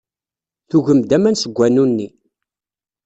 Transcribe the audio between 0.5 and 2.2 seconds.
Tugem-d aman seg wanu-nni.